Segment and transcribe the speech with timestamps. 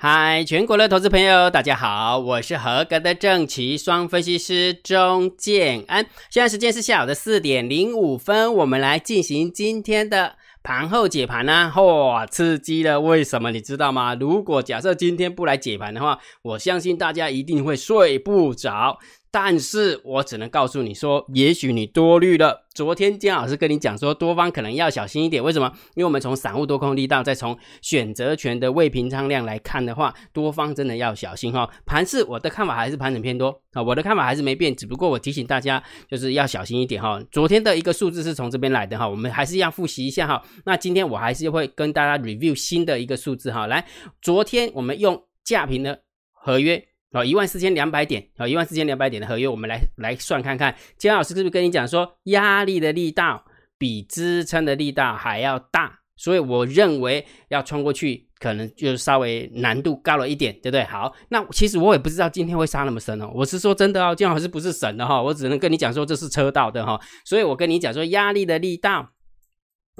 [0.00, 6.06] 嗨，全国的投资朋友，大家好，我是合格的正奇双分析师钟建安。
[6.30, 11.72] 现在时间是下午的四点零五分，我们来进行今天的盘后解盘呢。
[11.74, 13.00] 嚯，刺激了！
[13.00, 14.14] 为什么你知道吗？
[14.14, 19.00] 如果假设今天不来解盘的话，我相信大家一定会睡不着。
[19.30, 22.66] 但是我只能告诉你说，也许你多虑了。
[22.74, 25.42] 昨天姜老师跟你讲说，多方可能要小心一点。
[25.42, 25.70] 为什么？
[25.94, 31.68] 因为我们从散户多空力道，再从选择权的未平仓量来看的话，多方真的要小心哈。
[31.84, 37.20] 盘市我的看法还是盘整偏多啊，我的看法还是没变，只不过我提醒大家就是要小心一点哈。
[37.30, 40.42] 昨天的一个数字是从这边来的哈，我们还是要复习一下哈。
[40.64, 43.66] 那今天我还是会跟大家 review 新的一个数字哈。
[43.66, 43.84] 来，
[44.22, 46.00] 昨天我们用价平的
[46.32, 46.84] 合约。
[47.12, 53.42] 哦，一万四千两百点，哦，一万四千两百点的合约，我们来来算看看，姜老师是不是跟你讲说，压力的力道
[53.78, 60.84] 比支撑的力道还要大，所以我认为要冲过去，可能就稍微难度高了一点，对不对？
[60.84, 69.12] 好，那其实我也不知道今天会杀那么深哦，我是说真的哦，姜老师不是神的哈，我只能跟你讲说这是车道的哈，所以我跟你讲说，压力的力道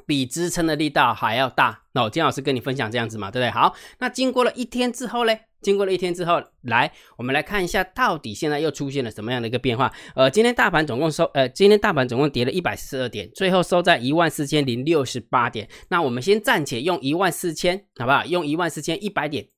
[0.06, 3.50] 比支撑的力道还要大，那我姜老师跟你分享这样子嘛，对不对？
[3.50, 5.48] 好，那经过了一天之后嘞？
[5.61, 9.92] 经过了一天之后，来，我们来看一下，到底现在又出现了什么样的一个变化？
[10.15, 15.69] 呃，今天大盘总共收，呃，今天大盘总共跌了一百四十二点，最后收在一万四千零六十八点。
[15.89, 18.25] 那我们先暂且用一万四千，好不好？
[18.25, 19.48] 用一万四千一百点，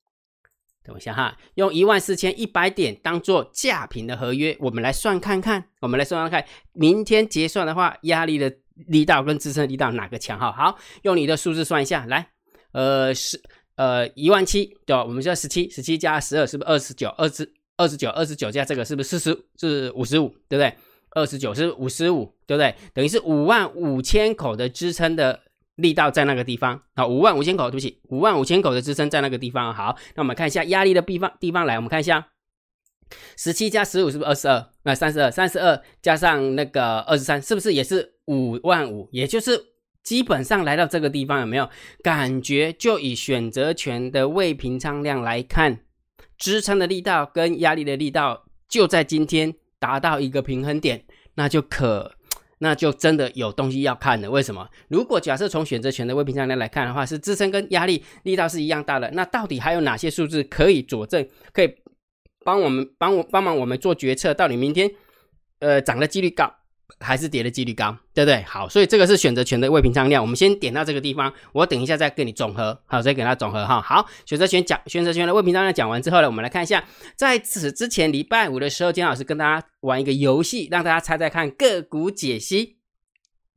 [0.83, 8.51] 等一下哈，用一万四千一百点当做价平的合约，我们来算看看，我们来算算看，明天结算的话，压力的
[8.89, 10.39] 力道跟支撑力道哪个强？
[10.39, 12.31] 哈，好，用你的数字算一下，来，
[12.73, 13.39] 呃，是。
[13.81, 15.03] 呃，一万七对吧？
[15.03, 17.09] 我们叫十七，十七加十二是不是二十九？
[17.17, 19.45] 二十二十九，二十九加这个是不是四十？
[19.59, 20.75] 是五十五，对不对？
[21.13, 22.75] 二十九是五十五，对不对？
[22.93, 25.41] 等于是五万五千口的支撑的
[25.77, 29.73] 力道在那个地方啊，五万五千口，对不起，五万五千口的支撑在那个地方。
[29.73, 32.29] 好，那我们看一下压力的地方地方来，我们看一下，
[33.39, 34.67] 十七加十五是不是二十二？
[34.83, 39.09] 那三十二，三十二加上那个二十三，是不是也是五万五？
[39.11, 39.71] 也就是。
[40.03, 41.69] 基本上来到这个地方有没有
[42.03, 42.73] 感觉？
[42.73, 45.81] 就以选择权的未平仓量来看，
[46.39, 52.15] 支撑的力道跟压力的力道就在今天达到一个平衡点，那就可，
[52.59, 54.31] 那就真的有东西要看了。
[54.31, 54.69] 为什么？
[54.89, 61.75] 如果假设从选择权的未平仓量来看的话，是支撑跟压力力道是一样大的，那到底还有哪些数字可以佐证，可以
[62.45, 64.33] 帮我们帮我帮忙我们做决策？
[64.33, 64.91] 到底明天
[65.61, 66.51] 呃涨的几率高？
[66.99, 68.43] 还是跌的几率高，对不对？
[68.43, 70.23] 好，所以这个是选择权的未平仓量。
[70.23, 73.81] 我们先点到这个地方，我等一下再跟你总和，好，再给它总和哈。
[73.81, 76.85] 好，选择权讲选择权的未平仓量讲完之后呢，我们来看一下，
[77.15, 82.77] 在此之前礼拜五的时候，金老师跟大家玩一个游戏，让大家猜猜看个股解析，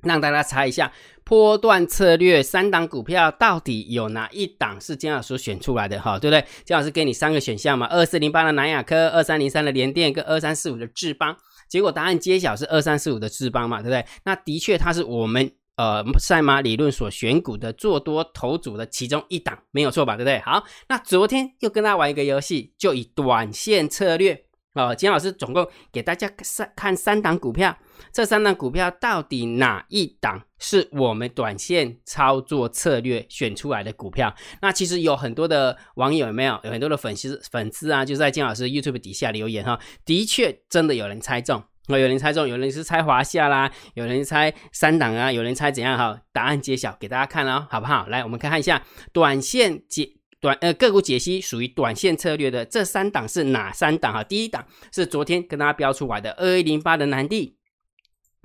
[0.03, 0.91] 让大家猜一下
[1.23, 6.45] 波段策略三档股票到底有哪一档是金老师选出来的哈，对不对？
[6.65, 11.37] 金老师给你三个选项嘛，二四零八的南亚科，二三零三的联电，跟二三四五的智邦。
[11.67, 14.05] 结果答案揭晓是二三四五的智邦嘛，对不对？
[14.25, 20.15] 那的确它是我们呃赛马理论所选股的做多头组的其中一档，没有错吧？
[20.15, 20.39] 对不对？
[20.39, 27.77] 好，那昨天又跟大家玩一个游戏，就以短线策略啊，金老师总共给大家三看三档股票，
[28.11, 34.33] 这三档股票到底哪一档是我们短线操作策略选出来的股票？
[34.61, 36.59] 那其实有很多的网友有没有？
[36.63, 41.63] 有很多的粉丝粉丝啊，就在金老师 YouTube 底下留言哈，的确真的有人猜中。
[41.89, 46.17] 哦，有人猜中，有人是猜华夏啦，有人猜三档啊，有人猜怎样哈？
[46.31, 48.07] 答案揭晓给大家看哦，好不好？
[48.07, 48.81] 来，我们看一下
[49.11, 50.13] 短线解
[50.43, 54.21] 短呃个股解析属于短线策略的这三档是哪三档哈？
[54.21, 57.55] 第一档是昨天跟大家标出来的二一零八的南地，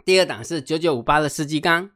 [0.04, 1.90] 第二档是九九五八的世纪钢，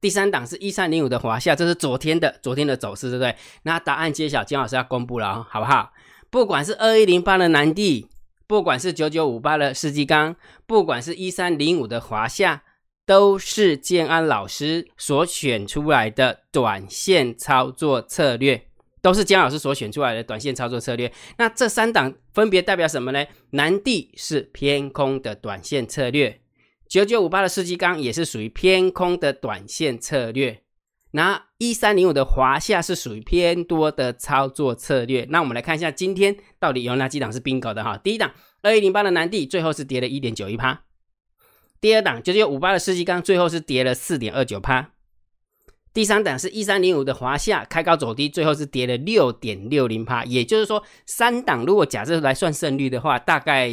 [0.00, 3.36] 第三档是一三零五的华夏，这是昨天的昨天的走势，对不对？
[3.64, 5.92] 那答案揭晓，金老师要公布了，好不好？
[6.30, 8.08] 不管是二一零八的南地。
[8.46, 10.34] 不管是九九五八的世纪钢，
[10.66, 12.64] 不管是一三零五的华夏，
[13.06, 18.69] 都是建安老师所选出来的短线操作策略，
[19.02, 21.12] 都是姜老师所选出来的短线操作策略。
[21.38, 23.24] 那这三档分别代表什么呢？
[23.50, 26.40] 南地是偏空的短线策略，
[26.88, 30.62] 九九五八的世纪钢也是属于偏空的短线策略。
[31.12, 35.26] 那一三零五的华夏是属于偏多的操作策略。
[35.30, 37.96] 那我们来看一下今天到底有哪几档是 bingo 的哈？
[37.96, 38.32] 第一档
[38.62, 40.84] 二一零八的南地最后是跌了一点九一趴，
[41.80, 44.92] 第二档九九五八的世纪钢最后是跌了四点二九趴，
[45.92, 50.24] 第三档是一三零五的华夏开高走低，最后是跌了六点六零趴。
[50.24, 53.68] 也就是说，三档如果假设来算胜率的话，大概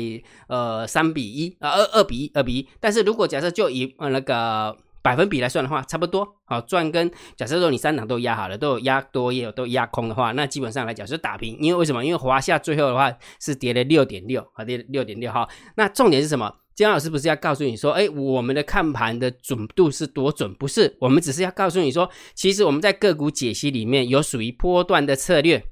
[0.47, 2.67] 呃三比一啊二二比一二比一。
[2.79, 6.27] 但是如果假设就以呃那个百分比来算的话，差不多。
[6.45, 11.55] 好，赚跟假设说你三档都压好了，都有压多也有都压空的话，那基本上来讲是打平。
[11.59, 12.03] 因为为什么？
[12.03, 15.47] 因为华夏最后的话是跌了六点六，啊，跌六点六哈。
[15.75, 16.51] 那重点是什么？
[16.77, 20.53] 姜老师不是要告诉你说，哎，我们的看盘的准度是多准？
[20.53, 25.65] 不是，我们只是要告诉你说，其实我们在个股解析里面有属于波段的策略，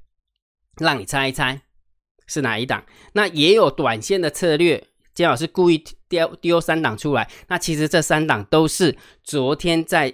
[0.78, 1.62] 让你猜一猜
[2.25, 2.84] 是哪一档。
[3.13, 4.84] 那也有短线的策略。
[5.13, 10.12] 姜老师故意丢丢三档出来，那其实这三档都是昨天在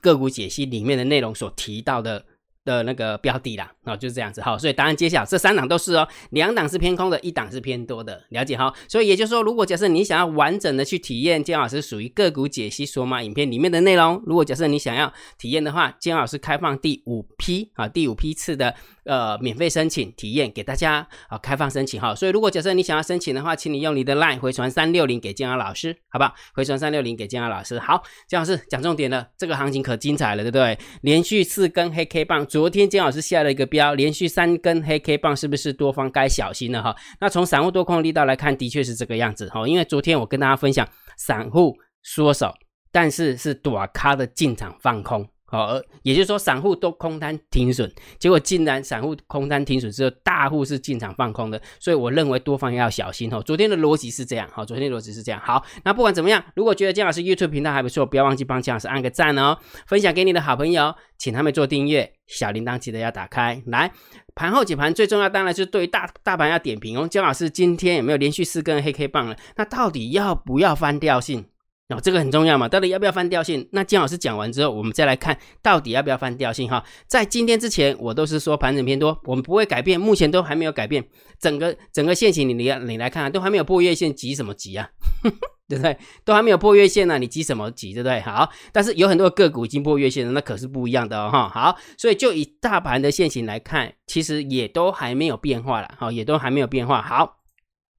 [0.00, 2.26] 个股解析里面的内容所提到的。
[2.64, 8.72] 的那个标的啦，哦，就是这样子哈，所以答案揭晓，这三档都是哦，两档是偏空的，一档是偏多的，了解哈。
[8.86, 18.72] 所以也就是说，如果假设你想要完整的去体验姜老师属于个股解析索马影片里面的内容，如果假设你想要体验的话，姜老师开放第五批啊，第五批次的
[19.04, 22.14] 呃免费申请体验给大家啊，开放申请哈。
[22.14, 26.32] 所以如果假设你想要申请的话，请你用你的 LINE 回传三六零给姜老师，好不好？
[26.54, 27.80] 回传三六零给姜老师。
[27.80, 30.78] 好，姜老师讲重点了，这个行情可精彩了，对不对？
[31.00, 32.46] 连续四根黑 K 棒。
[32.46, 36.94] 昨天姜老师下了一个标，连续三根黑 K 棒，是不是多方该小心了哈？
[37.18, 39.66] 那从散户多空力道来看，的确是这个样子哈。
[39.66, 40.86] 因为昨天我跟大家分享，
[41.16, 42.52] 散户缩手，
[42.92, 45.26] 但是是短咖的进场放空。
[45.52, 53.42] 好，也就是说，散户都空单停损，结果竟然散户空单停损之后，大户是进场放空的，所以我认为多方要小心哦。
[53.42, 55.38] 昨天的逻辑是这样，好，昨天的逻辑是这样。
[55.44, 63.62] 好，那不管怎么样，如果觉得姜老师 YouTube 频道还不错，不要忘记帮姜老师按个赞哦，分享给你的好朋友，请他们做订阅，小铃铛记得要打开。
[63.66, 63.92] 来，
[64.34, 67.06] 盘后解盘最重要，当然是对于大大盘要点评哦。
[67.06, 69.36] 姜老师今天有没有连续四根黑 K 棒了？
[69.56, 71.44] 那到底要不要翻调性？
[71.92, 73.68] 哦，这个很重要嘛，到底要不要翻调性？
[73.72, 76.84] 那金老师讲完之后，我们再来看到底要不要翻调性哈。
[77.06, 81.04] 在今天之前，我都是说盘整偏多，我们不会改变，目前都还没有改变。
[81.38, 84.88] 整个整个线型，你你你来看，都还没有破月线，急什么急啊？
[85.68, 85.96] 对不对？
[86.24, 87.94] 都还没有破月线呢，你急什么急？
[87.94, 88.20] 对不对？
[88.20, 91.48] 好，但是有很多个股已经破月线了，那可是不一样的哦哈。
[91.48, 97.00] 好，所以就以大盘的线型来看，其实也都还没有变化了，好，也都还没有变化。
[97.00, 97.41] 好。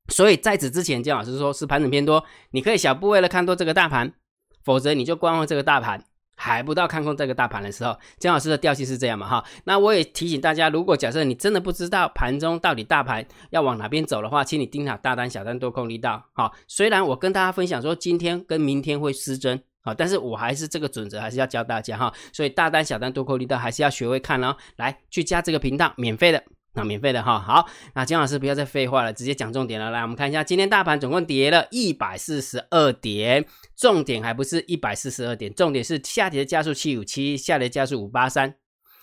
[0.10, 4.14] 所以在此之前，姜老师说是盘整偏多，你可以小部位的看多这个大盘，
[4.64, 6.04] 否则你就观望这个大盘，
[6.36, 7.98] 还不到看空这个大盘的时候。
[8.20, 9.28] 姜老师的调性是这样嘛？
[9.28, 16.22] 哈，那我也提醒大家，如果假设你真的不知道盘中到底大盘要往哪边走的话，请你盯好大单、小单多空力道。
[16.34, 22.14] 好，虽然我跟大家分享说今天跟明天会失真，好，但是我还是这个准则还是要教大家哈。
[22.34, 24.56] 所以大单、小单多空力道还是要学会看哦。
[24.76, 26.44] 来，去加这个频道，免费的。
[26.76, 29.92] 那免费的哈，好，那金老师不要再废话了，直接讲重点了。
[29.92, 33.46] 来，我们看一下，今天大盘总共跌了一百四十二点，
[33.78, 38.56] 重点还不是一百四十二点，重点是下跌的加速七五七，下跌加速五八三，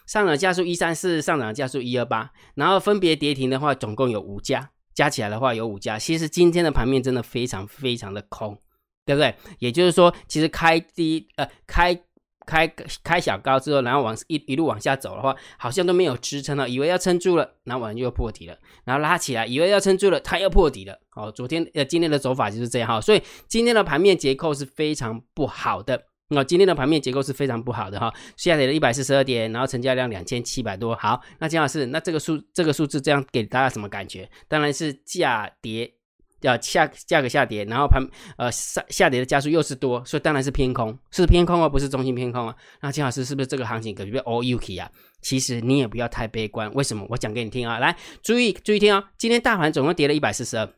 [0.04, 5.96] 上涨加速一三四，上涨加速一二八，然后分别跌停的话，总共有五家，加起来的话有五家。
[5.96, 8.58] 其实今天的盘面真的非常非常的空，
[9.06, 9.32] 对不对？
[9.60, 12.02] 也就是说，其实开低呃开。
[12.50, 12.66] 开
[13.04, 20.98] 开小高之后，然后往一一路往下走的话，好像都没有支撑了，以为要撑住了，然后晚上又破底了，然后拉起来，以为要撑住了，它又破底了。
[21.14, 26.06] 哦，昨天呃今天的走法就是这样哈，所以今天的盘面结构是非常不好的。
[26.32, 30.94] 那今天的盘面结构是非常不好的哈，下跌了一百四十二点，然后成交量两千七百多。
[30.96, 34.30] 好，那姜老师，那这个数这个数字这样给大家什么感觉？
[34.48, 35.92] 当然是价跌。
[36.40, 38.02] 要下价格下跌，然后盘
[38.36, 42.54] 呃下下跌的加速又是多，所以当然是偏空，是偏空哦，不是中心偏空啊。
[42.80, 44.90] 那金老师是不是这个行情可能被 all UK 啊？
[45.20, 47.06] 其实你也不要太悲观，为什么？
[47.10, 49.04] 我讲给你听啊，来注意注意听哦。
[49.18, 50.68] 今天大盘总共跌了一百四十二，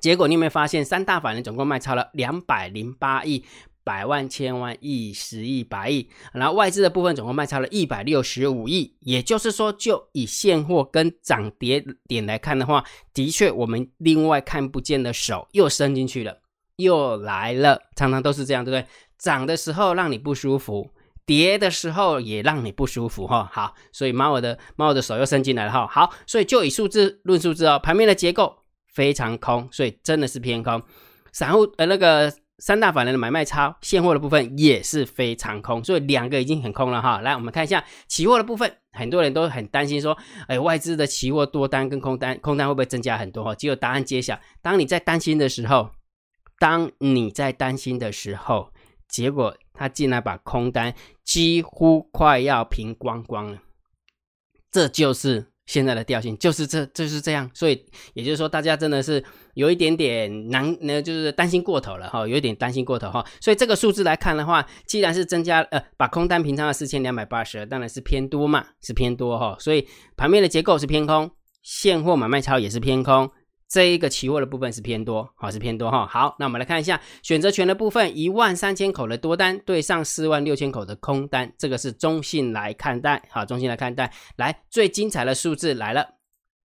[0.00, 3.44] 结果你有没有发现三大法人总共卖超了两百零八亿？
[3.84, 16.38] 百万、千万、亿、十亿、百亿，然后外资的部分总共卖超了一百六十五亿，也就是说，就以现货跟涨跌点来看的话，的确我们另外看不见的手又伸进去了，
[16.76, 18.88] 又来了，常常都是这样，对不对？
[19.18, 20.90] 涨的时候让你不舒服，
[21.26, 23.48] 跌的时候也让你不舒服，哈。
[23.52, 25.86] 好，所以猫我的猫我的手又伸进来了，哈。
[25.86, 28.56] 好，所以就以数字论数字哦，盘面的结构
[28.94, 30.82] 非常空，所以真的是偏空，
[31.32, 32.32] 散户呃那个。
[32.58, 37.20] 三大法人的买卖超现货的部分也是非常空，所以两个已经很空了哈。
[37.20, 43.42] 来，我们看一下期货的部分，很多人都很担心说，哎，外资的期货多单跟空单，空单会不会增加很多？
[43.42, 45.90] 哈，结果答案揭晓，当你在担心的时候，
[46.58, 48.72] 当你在担心的时候，
[49.08, 50.94] 结果他竟然把空单
[51.24, 53.58] 几乎快要平光光了，
[54.70, 55.53] 这就是。
[55.66, 59.22] 现在的调性就是这就是这样，所以也就是说，大家真的是
[59.54, 63.24] 有一点点难，那就是担心过头了哈，有一点担心过头哈。
[63.40, 69.56] 所以这个数字来看的话，既然是增加呃，把空单平仓了四千两百八十，当然是偏多嘛，是偏多哈。
[69.58, 71.30] 所以盘面的结构是偏空，
[71.62, 73.30] 现货买卖超也是偏空，
[73.68, 76.06] 这一个期货的部分是偏多，好是偏多哈。
[76.06, 84.12] 好，那我们来看一下选择权的部分，一万三千口的多单对上四万六千口的空单，这个是中性来看待，好，中性来看待。
[84.36, 86.06] 来，最精彩的数字来了，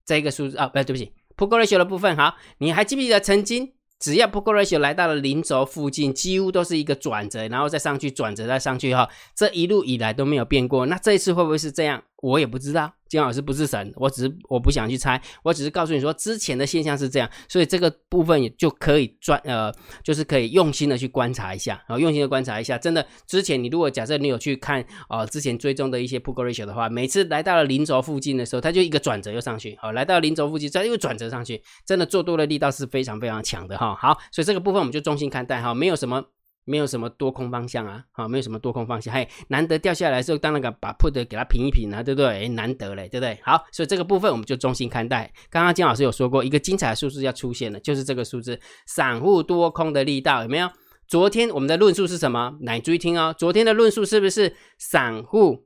[0.05, 10.85] 这个数字啊，不对对不起，Put Ratio 的部分，好，你还记不记得曾经只要 Put Ratio 来到了零轴附近，几乎都是一个转折，然后再上去，转折再上去哈，这一路以来都没有变过。
[10.87, 12.03] 那这一次会不会是这样？
[12.17, 12.93] 我也不知道。
[13.09, 19.73] 金老师不是神，我只是我不想去猜，我只是告诉你说之前的现象是这样，所以这个部分也就可以专呃，
[20.03, 33.95] 就是可以用心的去观察一下，然后用心的观察一下，真的之前你如果假设你有去看呃之前追踪的一些 p u ratio 的话，每次来到了零轴附近的时候，它就一个转折又上去，好，来到零轴附近再又转折上去，真的做多的力道是非常非常强的哈。
[33.95, 36.25] 好，所以这个部分我们就中心看待哈，没有什么。
[36.69, 42.45] 没有什么多空方向啊，好，没有什么多空方向，嘿，难得掉下来的时候，当然敢把 put 给它平一平啊，对不对？
[42.45, 43.39] 哎，难得嘞，对不对？
[43.43, 45.33] 好，所以这个部分我们就中心看待。
[45.49, 50.69] 刚刚金老师有说过，一个精彩的数字要出现了，就是这个数字，散户多空的力道有没有？
[51.07, 52.59] 昨天我们的论述是什么？
[52.61, 55.65] 来注意听哦，昨天的论述是不是散户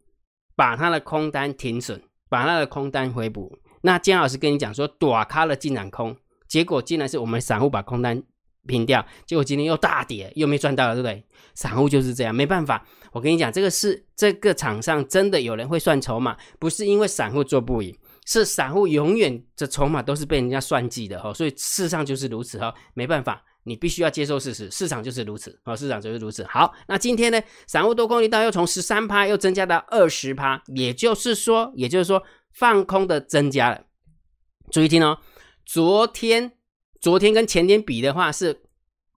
[0.55, 3.59] 把他的空单停损，把他的空单回补？
[3.81, 6.17] 那金老师跟你讲说，躲开了进场空，
[6.47, 8.23] 结果竟然是我们散户把空单。
[8.67, 11.25] 平掉，结果今天又大跌，又没赚到了，对不对？
[11.55, 12.87] 散户就是这样，没办法。
[13.13, 21.35] 我跟你讲，这个是这个场上真的有人会算筹码，不是因为散户做不赢，是散户永远的筹码都是被人家算计的哈。
[21.35, 26.43] 所以事实上就是如此哈，没办法，你必须要接受事实，市场就是如此啊，市场就是如此。
[26.45, 33.83] 好，那今天呢，散户多空力道又从十三趴又增加到二十趴，也就是说，也就是说放空的增加了。
[34.71, 35.19] 注意听哦，
[35.67, 36.53] 昨天。
[37.03, 38.63] 昨天跟前天比的话，是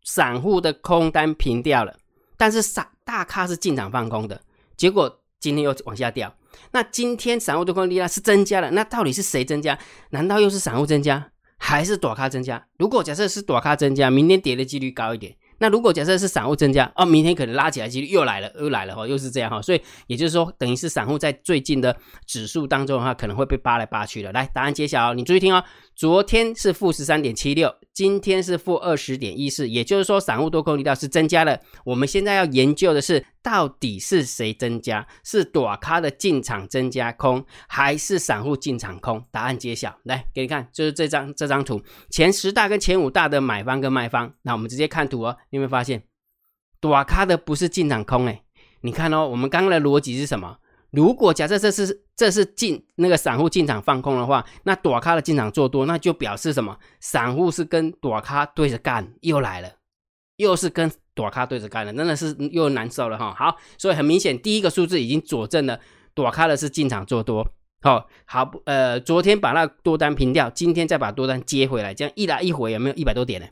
[0.04, 1.96] 散户的空单平掉了，
[2.36, 4.42] 但是散大咖是进场放空的，
[4.76, 6.36] 结果今天又往下掉。
[6.72, 9.78] 那今天散户的空力量是增加了，那到底是谁增加？
[10.10, 12.66] 难道又是散户增加，还是躲咖增加？
[12.80, 15.38] 如果假设是躲咖增加，明天跌的几率高一点。
[15.58, 21.96] 那如果假设是散户增加哦，明天可能拉起来几率又来了，又来了哈，又是这样哈，所以也就是说，等于是散户在最近的
[22.26, 24.32] 指数当中的话，可能会被扒来扒去的。
[24.32, 25.64] 来，答案揭晓，你注意听哦。
[25.96, 31.62] 昨天是负十三点七六，今天是负二十点一四，也就是说，散户多空力道是增加了。
[31.86, 35.08] 我们现在要研究的是，到底是谁增加？
[35.24, 39.24] 是短咖的进场增加空，还是散户进场空？
[39.32, 44.34] 答案揭晓，来给你看，就是这张这张图，前十大跟前五大的买方跟卖方。
[44.42, 46.04] 那我们直接看图哦，你有没有发现，
[46.82, 48.44] 短咖的不是进场空哎？
[48.82, 50.58] 你看哦，我们刚刚的逻辑是什么？
[50.96, 56.78] 如果假设这是这是进那个散户进场放空的话，那躲咖的进场做多，那就表示什么？
[57.00, 59.70] 散户是跟躲咖对着干，又来了，
[60.38, 63.34] 又是跟躲咖对着干了，真的是又难受了哈。
[63.38, 65.80] 好，所以很明显，第一个数字已经佐证了
[66.14, 67.46] 躲咖的是进场做多。
[67.82, 73.48] 好，好，呃，昨天把那多单平掉，今天再把多单接回来，这样一来一回有没有一百多点呢？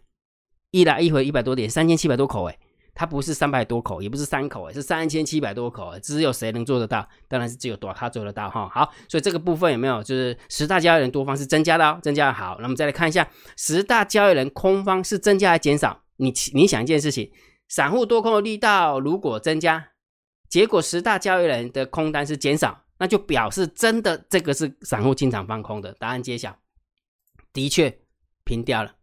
[0.72, 2.58] 一来一回一百多点，三千七百多口哎。
[2.96, 7.08] 它不是三百多口，也不是三口，是三千七百多口，只有谁能做得到？
[7.28, 8.70] 当然是只有多卡做得到哈。
[8.70, 10.04] 好，所以这个部分有没有？
[10.04, 12.58] 就是十大交易人多方是增加的哦，增加的好。
[12.62, 16.04] 那么再来看一下，十大交易人空方是增加还是减少？
[16.18, 17.32] 你你想一件事情，
[17.68, 19.90] 散户多空的力道如果增加，
[20.48, 25.92] 结果十大交易人的空单是减少，那就表示真的这个是散户进场放空的。
[25.94, 26.56] 答案揭晓，
[27.52, 27.98] 的确
[28.44, 28.94] 平掉了，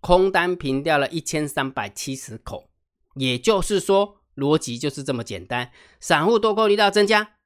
[0.00, 2.68] 空单平掉了一千三百七十口。
[3.14, 5.70] 也就是说，逻辑就是这么简单。
[6.00, 7.36] 散户多空力道增加，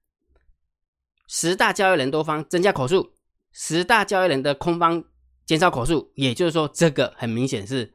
[1.26, 3.12] 十大交易人多方增加口数，
[3.52, 5.04] 十大交易人的空方
[5.46, 6.12] 减少口数。
[6.14, 7.94] 也就是说，这个很明显是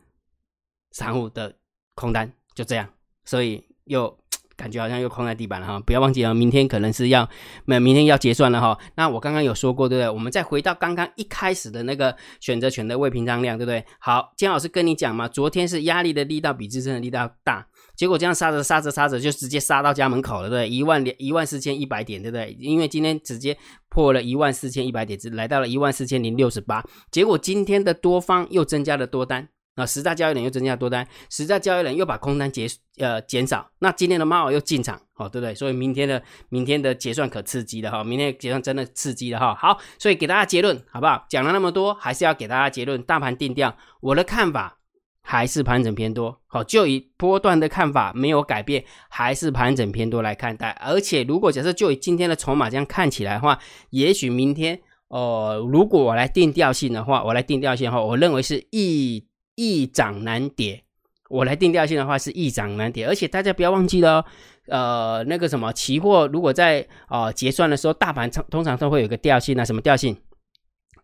[0.91, 1.57] 散户的
[1.95, 2.93] 空单，就这样。
[3.25, 4.22] 所以又。
[4.55, 7.27] 感觉好像又空在地板了哈，不要忘记了，明天可能是要，
[7.65, 8.77] 没明天要结算了哈。
[8.95, 10.09] 那我刚刚有说过，对不对？
[10.09, 13.83] 我们再回到刚刚一开始的那个选择权的未平仓量，对不对？
[13.99, 20.69] 好，金老师跟你讲嘛，昨天是压力的力道比支撑的力道大，结果这样杀着杀着杀着就直接杀到家门口了，对不对？
[20.69, 22.55] 一万两一万四千一百点，对不对？
[22.59, 23.57] 因为今天直接
[23.89, 29.49] 破了一万四千一百点，只来到了一万四千零六十八，结果今天的多方又增加了多单。
[29.75, 35.55] 那十大交易人又增加多单，十大交易人又把空单结呃减少，那今天的猫又进场，哦，对不对？
[35.55, 39.55] 所以明天的明天的结算可刺激的哈，明天结算真的刺激的哈。
[39.55, 41.25] 好，所以给大家结论好不好？
[41.27, 43.01] 讲了那么多，还是要给大家结论。
[43.01, 44.77] 大盘定调，我的看法
[45.23, 46.39] 还是盘整偏多。
[46.45, 50.69] 好，就以波段的看法没有改变，还是盘整偏多来看待。
[50.81, 53.57] 而且如果假设就以今天的筹码这样看起来的话，
[53.89, 59.25] 也许明天哦，如果我来定调性的话，我来定调性的话，我认为是一。
[59.55, 60.83] 易涨难跌，
[61.29, 64.25] 我来定调性的话是易涨难跌，而且大家不要忘记了，
[64.67, 70.17] 呃，那个什么期货，如果在呃结算的时候，大盘通通常都会有个调性啊，什么调性？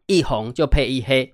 [0.07, 1.33] 一红就配一黑，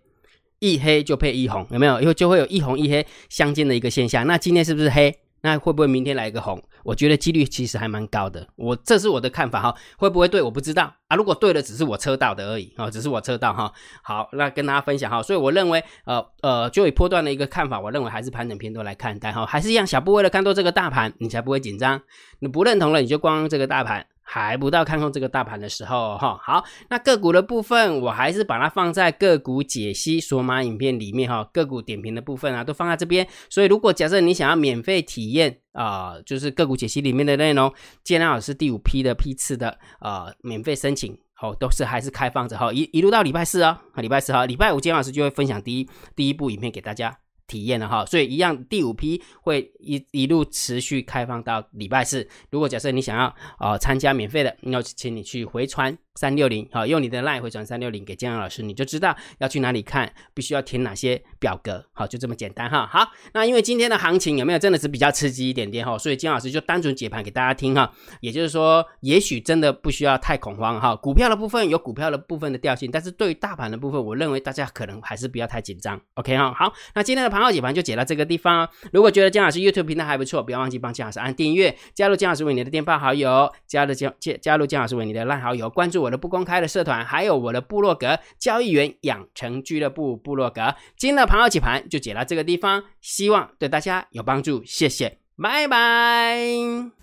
[0.60, 2.02] 一黑就配一红，有没有？
[2.02, 4.28] 以后就会有一红一黑相间的一个现象。
[4.28, 5.18] 那今天是不是黑？
[5.46, 6.60] 那会不会明天来一个红？
[6.84, 8.48] 我觉得几率其实还蛮高的。
[8.56, 10.42] 我这是我的看法哈，会不会对？
[10.42, 11.16] 我不知道啊。
[11.16, 13.72] 如果对了，只是我车道的而已啊，只是我车道哈。
[14.02, 15.22] 好，那跟大家分享哈。
[15.22, 22.02] 所以我认为，呃呃，就以波段的一个看法，我认为还是盘整偏多来看待哈，还是一样小部位的看多这个大盘，你才不会紧张。
[22.40, 24.08] 你不认同了，你就光这个大盘。
[24.28, 33.26] 还不到看空这个大盘的时候哈，好，那个股的部分我还是把它放在个股解析索马影片里面哈，个股点评的部分啊都放在这边。
[33.50, 37.72] 所以如果假设你想要免费体验啊，就是个股解析里面的内容，
[38.04, 47.25] 建量老师第五批的批次的啊免费申请哦，都是还是开放着哈，一一路到礼拜四啊，礼拜四哈，礼拜五建老师就会分享第一第一部影片给大家。
[47.48, 52.28] 体验了哈，所以一样第五批会一一路持续开放到礼拜四。
[52.50, 55.98] 如果假设你想要呃参加免费的，那请你去回传。
[56.18, 62.88] 三六零，好，用你的 line 回传三六零给江阳老师，你就知道要去哪里看，必须要填哪些表格，好，就这么简单哈。
[62.88, 67.92] 好，那因为今天的行情有没有真的是比较刺激一点点哈，所以江老师就单纯解盘给大家听哈。
[68.22, 70.96] 也就是说，也许真的不需要太恐慌哈。
[70.96, 76.00] 股票的部分有股票的部分的调性，但是对于大盘的部分，我认为大家可能还是不要太紧张。
[76.14, 78.70] OK 哈，好，那今天的盘号解盘就解到这个地方。
[78.94, 86.02] 如果觉得江老师 YouTube 频道还不错，不要忘记帮江老师按订阅，加入江老师为你的电报好友，加入江加加入江老师为你的烂好友，关注。
[86.02, 96.38] 我的不公开的社团，还有我的部落格交易员养成俱乐部部落格，今天的盘后解盘就解到这个地方，希望对大家有帮助，谢谢，拜拜。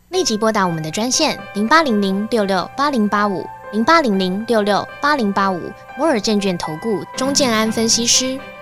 [0.09, 5.61] 立即拨打我们的专线零八零零六六八零八五零八零零六六八零八五
[5.99, 8.39] 摩尔证券投顾钟建安分析师。